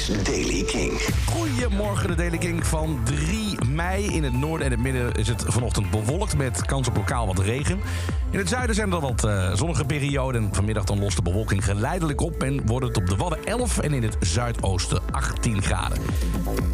[0.00, 1.00] is Daily King.
[1.26, 4.06] Goedemorgen, de Daily King van 3 mei.
[4.06, 7.38] In het noorden en het midden is het vanochtend bewolkt met kans op lokaal wat
[7.38, 7.80] regen.
[8.30, 10.48] In het zuiden zijn er wat uh, zonnige perioden.
[10.52, 13.92] Vanmiddag dan lost de bewolking geleidelijk op en wordt het op de Wadden 11 en
[13.92, 15.98] in het zuidoosten 18 graden.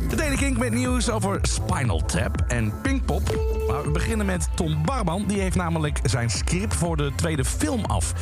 [0.08, 3.34] De Daily King met nieuws over Spinal Tap en Pinkpop.
[3.68, 5.24] Maar we beginnen met Tom Barman.
[5.26, 8.14] Die heeft namelijk zijn script voor de tweede film af.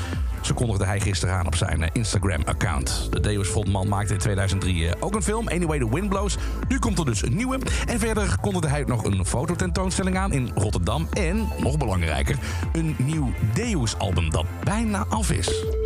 [0.45, 3.09] Zo kondigde hij gisteren aan op zijn eh, Instagram-account.
[3.11, 3.53] De Deus
[3.89, 6.37] maakte in 2003 eh, ook een film, Anyway the Wind Blows.
[6.69, 7.59] Nu komt er dus een nieuwe.
[7.87, 11.09] En verder kondigde hij nog een fototentoonstelling aan in Rotterdam.
[11.13, 12.39] En, nog belangrijker,
[12.73, 15.84] een nieuw Deus-album dat bijna af is.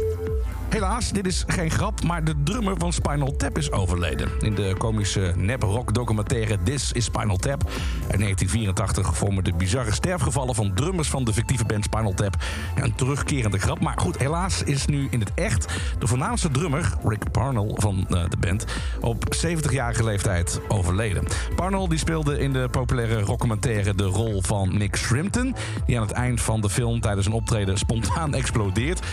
[0.68, 4.28] Helaas, dit is geen grap, maar de drummer van Spinal Tap is overleden.
[4.40, 7.62] In de komische nep-rock documentaire This is Spinal Tap
[8.10, 12.36] uit 1984 vormen de bizarre sterfgevallen van drummers van de fictieve band Spinal Tap
[12.76, 13.80] een terugkerende grap.
[13.80, 15.66] Maar goed, helaas is nu in het echt
[15.98, 18.64] de voornaamste drummer, Rick Parnell van eh, de band,
[19.00, 21.24] op 70-jarige leeftijd overleden.
[21.56, 25.54] Parnell die speelde in de populaire documentaire de rol van Nick Shrimpton,
[25.87, 29.06] die aan het eind van de film tijdens een optreden spontaan explodeert.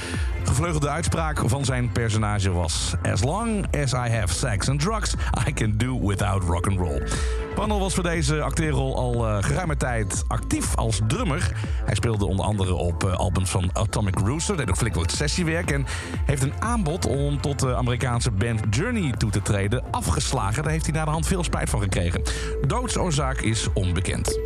[0.44, 5.14] Gevleugelde uitspraak van zijn personage was: As long as I have sex and drugs,
[5.48, 7.04] I can do without rock and roll.
[7.56, 11.52] Panel was voor deze acteerrol al uh, geruime tijd actief als drummer.
[11.86, 15.72] Hij speelde onder andere op uh, albums van Atomic Rooster, deed ook flink wat sessiewerk
[15.72, 15.86] en
[16.26, 20.64] heeft een aanbod om tot de Amerikaanse band Journey toe te treden afgeslagen.
[20.64, 22.22] Daar heeft hij naar de hand veel spijt van gekregen.
[22.68, 24.40] Doodsoorzaak is onbekend.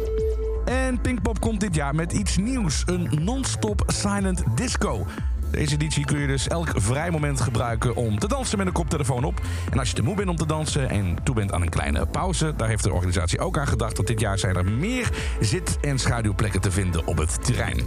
[0.66, 5.06] En Pinkpop komt dit jaar met iets nieuws: een non-stop silent disco.
[5.52, 9.24] Deze editie kun je dus elk vrij moment gebruiken om te dansen met een koptelefoon
[9.24, 9.42] op.
[9.72, 12.06] En als je te moe bent om te dansen en toe bent aan een kleine
[12.06, 13.96] pauze, daar heeft de organisatie ook aan gedacht.
[13.96, 17.84] Want dit jaar zijn er meer zit- en schaduwplekken te vinden op het terrein.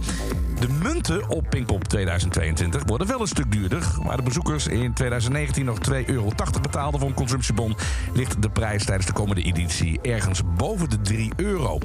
[0.59, 3.97] De munten op Pinkpop 2022 worden wel een stuk duurder.
[4.03, 7.75] Waar de bezoekers in 2019 nog 2,80 euro betaalden voor een consumptiebon,
[8.13, 11.79] ligt de prijs tijdens de komende editie ergens boven de 3 euro.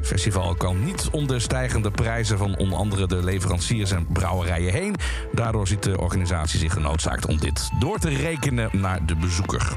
[0.00, 4.94] Festival kan niet om de stijgende prijzen van onder andere de leveranciers en brouwerijen heen.
[5.32, 9.76] Daardoor ziet de organisatie zich genoodzaakt om dit door te rekenen naar de bezoeker.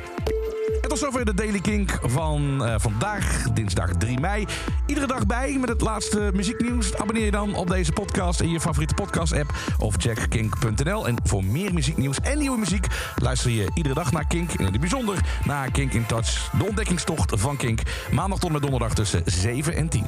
[0.89, 4.45] En tot zover de Daily Kink van uh, vandaag, dinsdag 3 mei.
[4.85, 6.95] Iedere dag bij met het laatste muzieknieuws.
[6.95, 11.07] Abonneer je dan op deze podcast in je favoriete podcast-app of check kink.nl.
[11.07, 14.51] En voor meer muzieknieuws en nieuwe muziek luister je iedere dag naar Kink.
[14.51, 17.81] En in het bijzonder naar Kink in Touch, de ontdekkingstocht van Kink.
[18.11, 20.05] Maandag tot met donderdag tussen 7 en 10.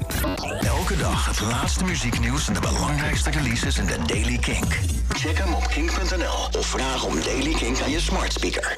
[0.61, 4.79] Elke dag het laatste muzieknieuws en de belangrijkste releases in de Daily Kink.
[5.09, 8.77] Check hem op kink.nl of vraag om Daily Kink aan je smart speaker.